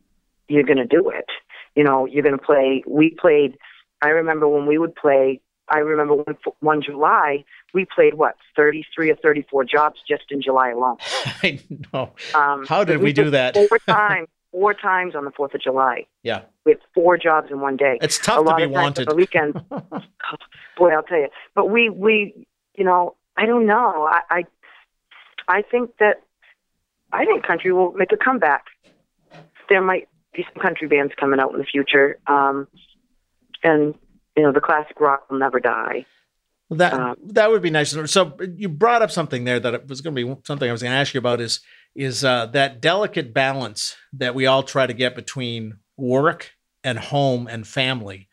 [0.49, 1.27] you're going to do it.
[1.75, 2.85] You know, you're going to play.
[2.87, 3.57] We played.
[4.03, 5.41] I remember when we would play.
[5.69, 10.71] I remember one, one July we played what 33 or 34 jobs just in July
[10.71, 10.97] alone.
[11.43, 11.61] I
[11.93, 12.13] know.
[12.35, 13.55] Um, How did we did do that?
[13.55, 16.07] Four times, four times on the Fourth of July.
[16.23, 17.99] Yeah, We had four jobs in one day.
[18.03, 19.09] it's a tough to lot be of wanted.
[19.09, 19.55] the weekend.
[20.77, 21.29] Boy, I'll tell you.
[21.55, 22.47] But we, we,
[22.77, 24.09] you know, I don't know.
[24.11, 24.45] I, I,
[25.49, 26.23] I think that,
[27.13, 28.65] I think country will make a comeback.
[29.69, 32.67] There might be some country bands coming out in the future, um,
[33.63, 33.95] and
[34.37, 36.07] you know, the classic rock will never die.
[36.71, 37.97] That Um, that would be nice.
[38.11, 40.93] So you brought up something there that was going to be something I was going
[40.93, 41.61] to ask you about is
[41.95, 47.47] is uh, that delicate balance that we all try to get between work and home
[47.47, 48.29] and family.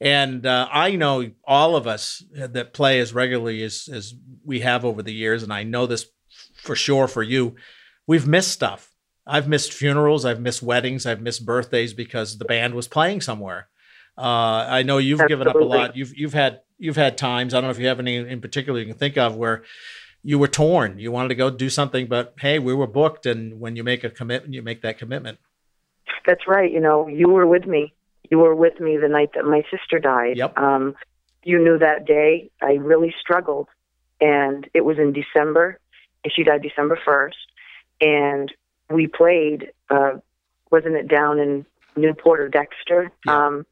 [0.00, 4.84] And uh, I know all of us that play as regularly as as we have
[4.84, 6.06] over the years, and I know this
[6.54, 7.56] for sure for you.
[8.06, 8.92] We've missed stuff.
[9.26, 10.24] I've missed funerals.
[10.24, 11.06] I've missed weddings.
[11.06, 13.68] I've missed birthdays because the band was playing somewhere.
[14.20, 15.96] Uh, I know you've given up a lot.
[15.96, 17.54] You've you've had you've had times.
[17.54, 19.62] I don't know if you have any in particular you can think of where
[20.22, 20.98] you were torn.
[20.98, 23.24] You wanted to go do something, but hey, we were booked.
[23.24, 25.38] And when you make a commitment, you make that commitment.
[26.26, 26.70] That's right.
[26.70, 27.94] You know, you were with me.
[28.30, 30.36] You were with me the night that my sister died.
[30.36, 30.58] Yep.
[30.58, 30.94] Um,
[31.42, 32.50] you knew that day.
[32.60, 33.68] I really struggled,
[34.20, 35.80] and it was in December.
[36.30, 37.38] She died December first,
[38.00, 38.52] and
[38.90, 39.72] we played.
[39.88, 40.18] Uh,
[40.70, 41.64] wasn't it down in
[41.96, 43.10] Newport or Dexter?
[43.26, 43.46] Yeah.
[43.46, 43.66] Um,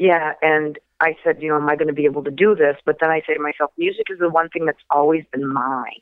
[0.00, 0.32] yeah.
[0.40, 2.76] And I said, you know, am I going to be able to do this?
[2.86, 6.00] But then I say to myself, music is the one thing that's always been mine,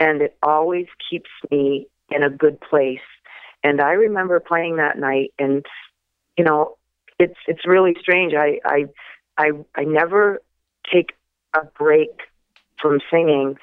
[0.00, 2.98] and it always keeps me in a good place.
[3.62, 5.64] And I remember playing that night, and
[6.38, 6.78] you know,
[7.18, 8.32] it's it's really strange.
[8.34, 8.86] I I
[9.36, 10.40] I I never
[10.90, 11.12] take
[11.52, 12.22] a break
[12.80, 13.56] from singing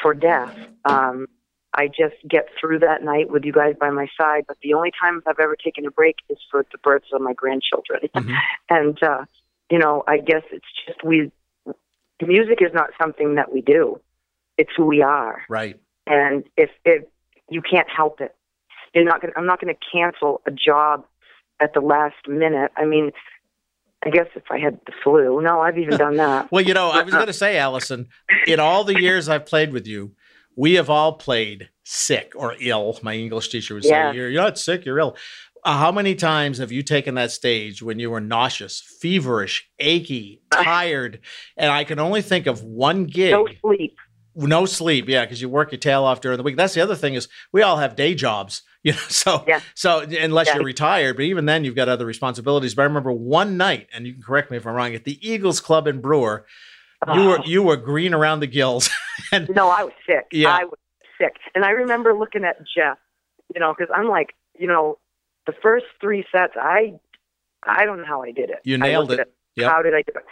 [0.00, 0.56] for death.
[0.84, 1.26] Um,
[1.80, 4.44] I just get through that night with you guys by my side.
[4.46, 7.32] But the only time I've ever taken a break is for the births of my
[7.32, 8.00] grandchildren.
[8.14, 8.34] Mhm.
[8.70, 9.24] and uh,
[9.70, 11.30] you know, I guess it's just we.
[12.22, 13.98] Music is not something that we do;
[14.58, 15.80] it's who we are Right.
[16.06, 17.04] and if if
[17.48, 18.34] you can't help it
[18.94, 21.06] you're not going I'm not going to cancel a job
[21.60, 23.12] at the last minute I mean
[24.04, 26.90] I guess if I had the flu no I've even done that Well, you know,
[26.90, 28.08] I was going to say, Allison,
[28.46, 30.12] in all the years I've played with you,
[30.60, 32.98] we have all played sick or ill.
[33.02, 34.12] My English teacher would say, Yeah.
[34.12, 35.16] you're, you're not sick, you're ill.
[35.64, 40.42] Uh, how many times have you taken that stage when you were nauseous, feverish, achy,
[40.52, 41.20] tired?
[41.56, 43.32] And I can only think of one gig.
[43.32, 43.96] No sleep.
[44.36, 46.56] No sleep, yeah, because you work your tail off during the week.
[46.56, 48.98] That's the other thing is we all have day jobs, you know.
[49.08, 49.60] So, Yeah.
[49.74, 50.56] so unless Yeah.
[50.56, 52.74] you're retired, but even then you've got other responsibilities.
[52.74, 55.18] But I remember one night, and you can correct me if I'm wrong, at the
[55.26, 56.46] Eagles Club in Brewer,
[57.14, 57.44] you were Oh.
[57.46, 58.90] you were green around the gills,
[59.32, 60.26] and No, I was sick.
[60.32, 60.50] Yeah.
[60.50, 60.78] I was
[61.18, 61.36] sick.
[61.54, 62.98] And I remember looking at Jeff,
[63.54, 64.98] you know, because I'm like, you know,
[65.46, 66.98] the first three sets, I,
[67.62, 68.60] I don't know how I did it.
[68.64, 69.20] You nailed it.
[69.20, 69.70] at Yep.
[69.70, 70.24] How did I do it?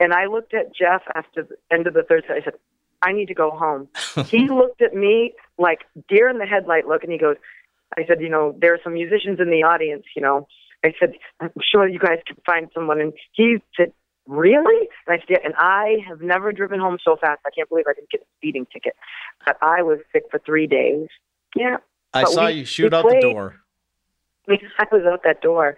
[0.00, 2.36] And I looked at Jeff after the end of the third set.
[2.36, 2.54] I said,
[3.02, 3.88] I need to go home.
[4.26, 7.36] he looked at me like deer in the headlight look, and he goes,
[7.96, 10.46] I said, you know, there are some musicians in the audience, you know.
[10.84, 13.00] I said, I'm sure you guys can find someone.
[13.00, 13.92] And he said,
[14.32, 14.88] Really?
[15.06, 15.36] And I.
[15.44, 17.40] And I have never driven home so fast.
[17.46, 18.94] I can't believe I didn't get a speeding ticket.
[19.44, 21.08] But I was sick for three days.
[21.54, 21.76] Yeah.
[22.14, 23.56] I But saw we- you shoot out the door.
[24.48, 25.76] I was out that door.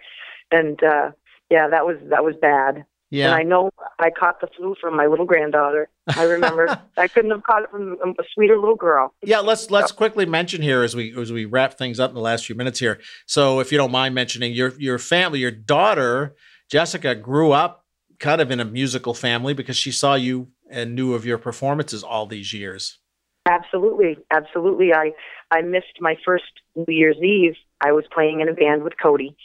[0.51, 1.11] And uh
[1.49, 2.85] yeah, that was that was bad.
[3.11, 3.27] Yeah.
[3.27, 5.87] And I know I caught the flu from my little granddaughter.
[6.15, 9.13] I remember I couldn't have caught it from a sweeter little girl.
[9.21, 9.39] yeah.
[9.39, 12.45] Let's let's quickly mention here as we as we wrap things up in the last
[12.45, 12.99] few minutes here.
[13.27, 16.35] So, if you don't mind mentioning your your family, your daughter
[16.69, 17.84] Jessica grew up
[18.19, 22.03] kind of in a musical family because she saw you and knew of your performances
[22.03, 22.99] all these years.
[23.47, 24.93] Absolutely, absolutely.
[24.93, 25.11] I
[25.51, 27.55] I missed my first New Year's Eve.
[27.79, 29.35] I was playing in a band with Cody,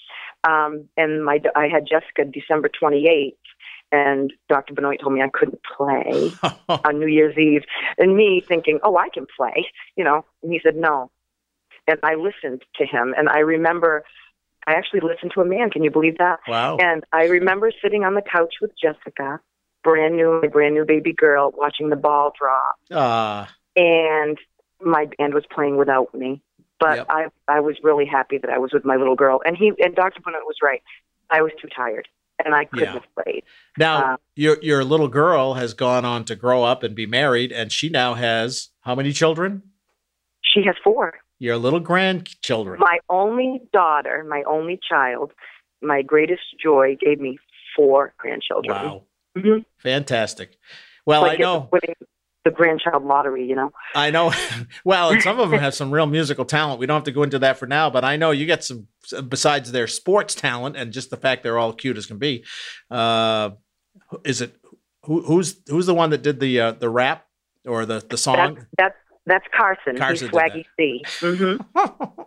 [0.44, 3.36] um, and my I had Jessica December twenty eighth,
[3.92, 4.72] and Dr.
[4.72, 6.32] Benoit told me I couldn't play
[6.68, 7.64] on New Year's Eve,
[7.98, 10.24] and me thinking, oh, I can play, you know.
[10.42, 11.10] And he said no,
[11.86, 14.04] and I listened to him, and I remember
[14.66, 15.70] I actually listened to a man.
[15.70, 16.40] Can you believe that?
[16.48, 16.76] wow.
[16.78, 19.40] And I remember sitting on the couch with Jessica,
[19.82, 23.46] brand new, my brand new baby girl, watching the ball drop Uh,
[23.76, 24.38] and
[24.80, 26.42] my band was playing without me.
[26.78, 27.06] But Yep.
[27.10, 29.42] I I was really happy that I was with my little girl.
[29.44, 30.20] And he and Dr.
[30.22, 30.82] Bennett was right.
[31.30, 32.08] I was too tired
[32.42, 32.92] and I couldn't Yeah.
[32.92, 33.42] have played.
[33.76, 37.52] now Uh, your your little girl has gone on to grow up and be married,
[37.52, 39.62] and she now has how many children?
[40.42, 41.18] She has four.
[41.40, 42.78] Your little grandchildren.
[42.78, 45.32] My only daughter, my only child,
[45.82, 47.38] my greatest joy gave me
[47.74, 48.76] four grandchildren.
[48.76, 49.04] Wow,
[49.36, 49.64] Mhm.
[49.78, 50.56] fantastic.
[51.06, 51.68] Well, Like I know.
[51.72, 51.94] winning
[52.44, 53.72] the grandchild lottery, you know.
[53.94, 54.32] I know.
[54.84, 56.78] Well, and some of them have some real musical talent.
[56.78, 58.88] We don't have to go into that for now, but I know you get some
[59.28, 62.44] besides their sports talent and just the fact they're all cute as can be.
[62.90, 63.50] Uh,
[64.24, 64.56] is it
[65.04, 67.26] who, who's who's the one that did the uh, the rap
[67.66, 68.36] or the the song?
[68.54, 68.96] that's that's
[69.56, 69.96] Carson.
[69.96, 71.04] Carson He's Swaggy C.
[71.20, 72.22] hmm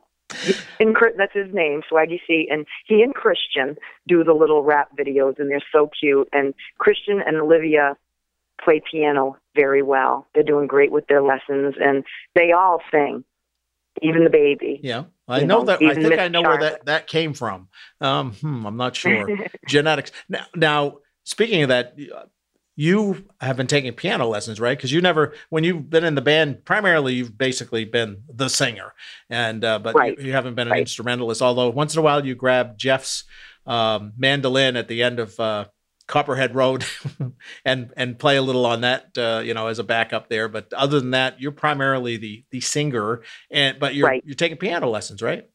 [0.79, 2.47] and that's his name, Swaggy C.
[2.49, 3.75] And he and Christian
[4.07, 6.27] do the little rap videos, and they're so cute.
[6.33, 7.95] And Christian and Olivia
[8.63, 10.27] play piano very well.
[10.33, 12.03] They're doing great with their lessons, and
[12.35, 13.23] they all sing,
[14.01, 14.79] even the baby.
[14.83, 15.81] yeah, I You know, know, that.
[15.81, 17.69] I think Miss I know where that that came from.
[18.01, 19.29] Um, hmm, I'm not sure.
[19.67, 20.11] Genetics.
[20.29, 21.95] Now, now, speaking of that,
[22.75, 24.77] you have been taking piano lessons, right?
[24.77, 28.93] Because you never, when you've been in the band, primarily you've basically been the singer,
[29.29, 30.17] and uh, but Right.
[30.17, 30.81] you, you haven't been an Right.
[30.81, 31.41] instrumentalist.
[31.41, 33.25] Although once in a while you grab Jeff's
[33.65, 35.65] um, mandolin at the end of uh,
[36.07, 36.83] Copperhead Road
[37.65, 40.49] and and play a little on that, uh, you know, as a backup there.
[40.49, 44.23] But other than that, you're primarily the the singer, and but you're Right.
[44.25, 45.47] you're taking piano lessons, right?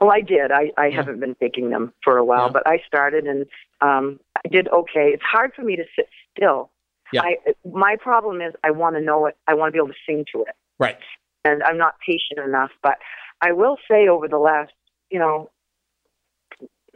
[0.00, 0.50] Well, I did.
[0.52, 0.96] I, I Yeah.
[0.96, 2.52] haven't been taking them for a while, Yeah.
[2.52, 3.46] but I started and
[3.80, 5.10] um, I did okay.
[5.14, 6.06] It's hard for me to sit
[6.36, 6.70] still.
[7.12, 7.22] Yeah.
[7.22, 9.36] I, my problem is I want to know it.
[9.48, 10.54] I want to be able to sing to it.
[10.78, 10.96] Right.
[11.44, 12.70] and I'm not patient enough.
[12.82, 12.98] But
[13.40, 14.72] I will say over the last,
[15.10, 15.50] you know,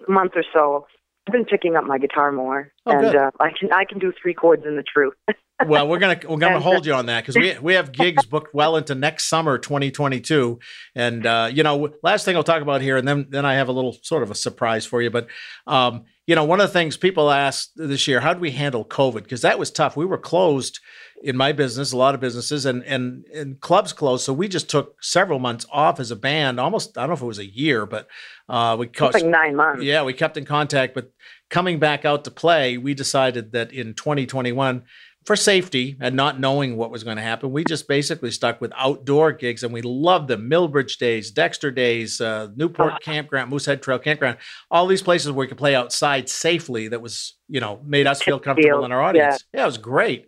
[0.08, 0.86] month or so,
[1.26, 4.12] I've been picking up my guitar more, Oh, and uh, I can I can do
[4.20, 5.14] three chords in the truth.
[5.66, 8.54] well, we're gonna we're gonna hold you on that because we we have gigs booked
[8.54, 10.58] well into next summer, 2022,
[10.94, 13.68] and uh, you know, last thing I'll talk about here, and then then I have
[13.68, 15.10] a little sort of a surprise for you.
[15.10, 15.28] But
[15.66, 18.84] um, you know, one of the things people asked this year, how do we handle
[18.84, 19.24] COVID?
[19.24, 19.96] Because that was tough.
[19.96, 20.80] We were closed
[21.22, 24.68] in my business, a lot of businesses, and and and clubs closed, so we just
[24.68, 26.60] took several months off as a band.
[26.60, 28.08] Almost, I don't know if it was a year, but
[28.48, 29.82] uh, we caught, like nine months.
[29.82, 31.10] yeah, we kept in contact, but
[31.54, 34.82] coming back out to play, we decided that in 2021,
[35.24, 38.72] for safety and not knowing what was going to happen, we just basically stuck with
[38.76, 40.50] outdoor gigs and we loved them.
[40.50, 42.98] Millbridge Days, Dexter Days, uh, Newport Ah.
[43.00, 44.36] Campground, Moosehead Trail Campground,
[44.68, 48.20] all these places where we could play outside safely that was, you know, made us
[48.20, 49.44] feel comfortable in our audience.
[49.54, 50.26] Yeah, it was great.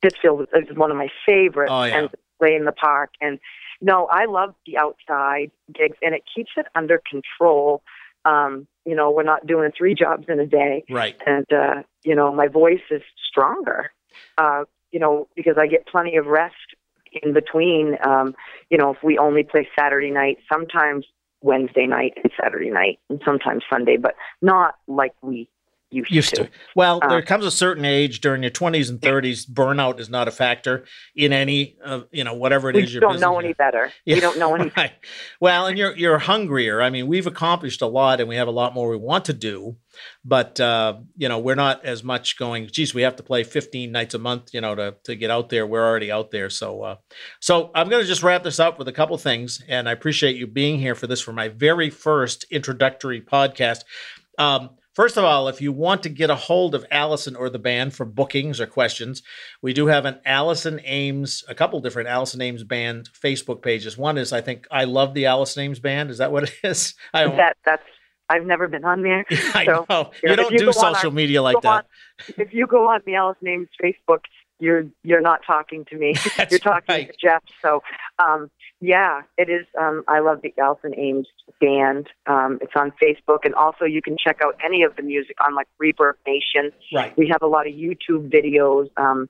[0.00, 1.98] Pittsfield is one of my favorites, Oh, yeah.
[1.98, 2.08] and
[2.40, 3.10] play in the park.
[3.20, 3.38] And
[3.80, 7.82] no, I love the outside gigs, and it keeps it under control.
[8.24, 10.84] Um, you know, we're not doing three jobs in a day.
[10.90, 11.16] Right.
[11.26, 13.92] and uh, you know my voice is stronger.
[14.38, 16.54] Uh, you know because I get plenty of rest
[17.22, 17.96] in between.
[18.04, 18.34] Um,
[18.70, 21.06] you know, if we only play Saturday night, sometimes
[21.42, 25.48] Wednesday night and Saturday night, and sometimes Sunday, but not like we
[25.92, 26.44] used, used to.
[26.44, 26.50] to.
[26.74, 30.28] Well, Uh, there comes a certain age during your 20s and 30s, burnout is not
[30.28, 33.92] a factor in any, uh, you know, whatever it is your don't know any better.
[34.04, 34.14] Yeah.
[34.16, 34.70] We don't know any.
[34.76, 34.92] Right.
[35.40, 36.80] Well, and you're you're hungrier.
[36.82, 39.32] I mean, we've accomplished a lot, and we have a lot more we want to
[39.32, 39.76] do,
[40.24, 42.66] but uh, you know, we're not as much going.
[42.68, 45.48] Geez, we have to play 15 nights a month, you know, to to get out
[45.50, 45.66] there.
[45.66, 46.96] We're already out there, so uh,
[47.40, 50.36] so I'm going to just wrap this up with a couple things, and I appreciate
[50.36, 53.80] you being here for this for my very first introductory podcast.
[54.38, 57.58] Um, First of all, if you want to get a hold of Allison or the
[57.58, 59.22] band for bookings or questions,
[59.62, 63.96] we do have an Allison Ames, a couple different Allison Ames band Facebook pages.
[63.96, 66.10] One is, I think, I love the Allison Ames band.
[66.10, 66.94] Is that what it is?
[67.14, 67.36] I don't.
[67.36, 67.82] that that's
[68.28, 69.24] I've never been on there.
[69.54, 69.84] I know
[70.22, 71.82] you know, don't you do social our- media like go on-
[72.26, 72.38] that.
[72.38, 74.20] if you go on the Allison Ames Facebook,
[74.60, 76.14] you're you're not talking to me.
[76.50, 77.08] You're talking right.
[77.10, 77.42] to Jeff.
[77.60, 77.82] So,
[78.20, 78.48] um,
[78.82, 79.64] yeah, it is.
[79.80, 81.28] Um, I love the Allison Ames
[81.60, 82.08] band.
[82.26, 85.54] Um, it's on Facebook, and also you can check out any of the music on
[85.54, 86.72] like Reverb Nation.
[86.92, 87.16] Right.
[87.16, 88.90] We have a lot of YouTube videos.
[88.96, 89.28] Um,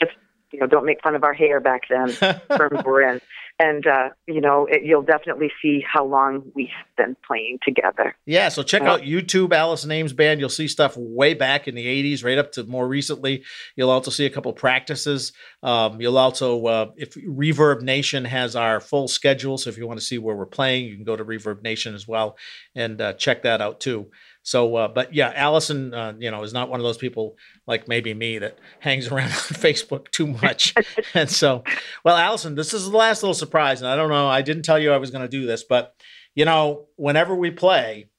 [0.00, 0.12] just
[0.54, 2.08] you know, don't make fun of our hair back then.
[2.56, 3.20] terms we're in,
[3.58, 8.14] and uh, you know, it, you'll definitely see how long we've been playing together.
[8.24, 8.92] Yeah, so check Yeah.
[8.92, 10.40] out YouTube Allison Ames Band.
[10.40, 13.42] You'll see stuff way back in the 80s, right up to more recently.
[13.76, 15.32] You'll also see a couple practices.
[15.62, 19.98] Um, you'll also, uh, if Reverb Nation has our full schedule, so if you want
[19.98, 22.36] to see where we're playing, you can go to Reverb Nation as well
[22.74, 24.10] and uh, check that out too.
[24.44, 27.88] So, uh, but yeah, Allison, uh, you know, is not one of those people like
[27.88, 30.74] maybe me that hangs around on Facebook too much.
[31.14, 31.64] and so,
[32.04, 34.78] well, Allison, this is the last little surprise, and I don't know, I didn't tell
[34.78, 35.94] you I was going to do this, but
[36.34, 38.10] you know, whenever we play,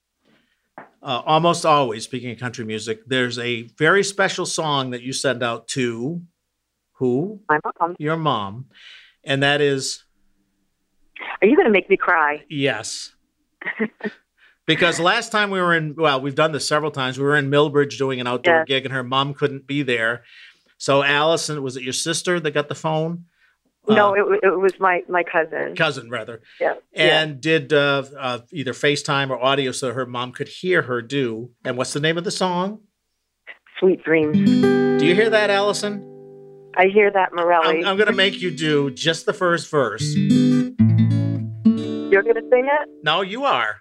[1.00, 5.44] uh, almost always, speaking of country music, there's a very special song that you send
[5.44, 6.22] out to
[6.94, 7.40] who?
[7.48, 8.66] I'm, um, Your mom.
[9.22, 10.02] And that is
[11.40, 12.44] are you going to make me cry?
[12.48, 13.14] yes.
[14.66, 17.18] because last time we were in, well, we've done this several times.
[17.18, 18.64] We were in Milbridge doing an outdoor Yes.
[18.66, 20.24] gig, and her mom couldn't be there.
[20.78, 23.24] So, Allison, was it your sister that got the phone?
[23.88, 25.76] no, Uh, it, it was my my cousin.
[25.76, 26.42] cousin, rather.
[26.60, 26.74] Yeah.
[26.92, 27.20] yeah.
[27.22, 31.50] and did uh, uh, either FaceTime or audio so her mom could hear her do.
[31.64, 32.80] And what's the name of the song?
[33.78, 34.38] Sweet dreams.
[34.98, 36.02] Do you hear that, Allison?
[36.76, 37.80] I hear that, Morelli.
[37.84, 40.02] I'm, I'm going to make you do just the first verse.
[40.14, 40.72] You're
[42.22, 42.88] going to sing it?
[43.02, 43.76] No, you are.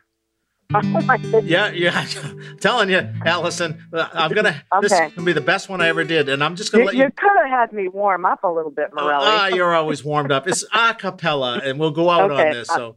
[0.84, 1.18] Oh.
[1.44, 2.06] Yeah, yeah.
[2.24, 4.64] I'm telling you, Allison, uh, I'm gonna.
[4.82, 5.10] This is Okay.
[5.16, 7.04] gonna be the best one I ever did, and I'm just gonna You, let you
[7.04, 7.12] you.
[7.16, 9.26] could have had me warm up a little bit, Morelli.
[9.28, 10.48] ah, you're always warmed up.
[10.48, 12.70] It's a cappella, and we'll go out on Okay, this.
[12.70, 12.96] uh, So,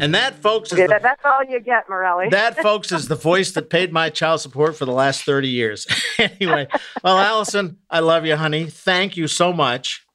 [0.00, 2.28] and that, folks, the that's all you get, Morelli.
[2.30, 5.86] That, folks, is the voice that paid my child support for the last 30 years.
[6.18, 6.68] anyway,
[7.02, 8.66] well, Allison, I love you, honey.
[8.66, 10.06] Thank you so much.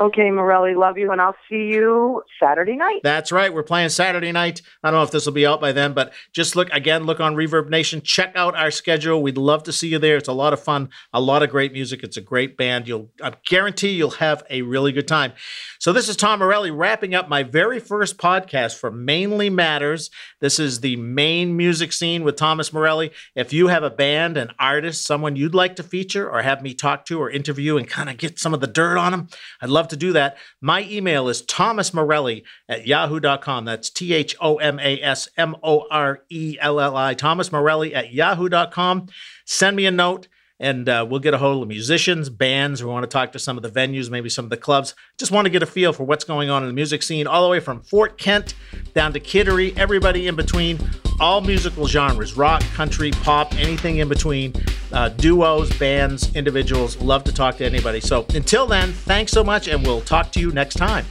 [0.00, 3.00] Okay, Morelli, love you, and I'll see you Saturday night.
[3.04, 3.54] That's right.
[3.54, 4.60] We're playing Saturday night.
[4.82, 7.20] I don't know if this will be out by then, but just look again, look
[7.20, 8.02] on Reverb Nation.
[8.02, 9.22] Check out our schedule.
[9.22, 10.16] We'd love to see you there.
[10.16, 12.02] It's a lot of fun, a lot of great music.
[12.02, 12.88] It's a great band.
[12.88, 15.32] You'll I guarantee you'll have a really good time.
[15.78, 20.10] So this is Tom Morelli wrapping up my very first podcast for Mainly Matters.
[20.40, 23.12] This is the Maine music scene with Thomas Morelli.
[23.36, 26.74] If you have a band, an artist, someone you'd like to feature or have me
[26.74, 29.28] talk to or interview and kind of get some of the dirt on them,
[29.60, 30.38] I'd love to do that.
[30.62, 33.66] My email is thomasmorelli at yahoo.com.
[33.66, 37.52] That's T H O M A S M O R E L L I, Thomas
[37.52, 39.08] Morelli at yahoo.com.
[39.44, 40.28] Send me a note
[40.60, 42.82] and uh, we'll get a hold of musicians, bands.
[42.82, 44.94] We want to talk to some of the venues, maybe some of the clubs.
[45.18, 47.42] Just want to get a feel for what's going on in the music scene, all
[47.42, 48.54] the way from Fort Kent
[48.94, 50.78] down to Kittery, everybody in between,
[51.20, 54.52] all musical genres rock, country, pop, anything in between,
[54.92, 56.96] uh, duos, bands, individuals.
[56.98, 58.00] Love to talk to anybody.
[58.00, 61.04] So until then, thanks so much, and we'll talk to you next time.